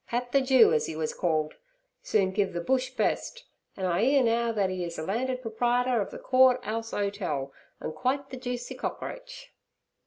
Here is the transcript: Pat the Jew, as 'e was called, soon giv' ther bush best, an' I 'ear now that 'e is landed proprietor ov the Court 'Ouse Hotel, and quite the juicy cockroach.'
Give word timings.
Pat 0.07 0.31
the 0.31 0.41
Jew, 0.41 0.73
as 0.73 0.89
'e 0.89 0.95
was 0.95 1.13
called, 1.13 1.53
soon 2.01 2.31
giv' 2.31 2.53
ther 2.53 2.59
bush 2.63 2.89
best, 2.89 3.43
an' 3.77 3.85
I 3.85 4.01
'ear 4.03 4.23
now 4.23 4.51
that 4.51 4.71
'e 4.71 4.83
is 4.83 4.97
landed 4.97 5.43
proprietor 5.43 6.01
ov 6.01 6.09
the 6.09 6.17
Court 6.17 6.59
'Ouse 6.63 6.89
Hotel, 6.89 7.53
and 7.79 7.93
quite 7.93 8.31
the 8.31 8.37
juicy 8.37 8.73
cockroach.' 8.73 9.51